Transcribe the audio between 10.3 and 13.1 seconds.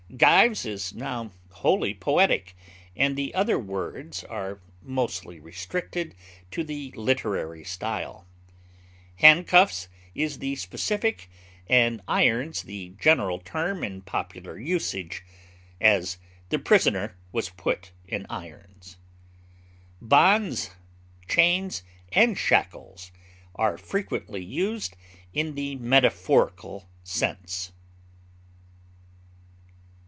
the specific and irons the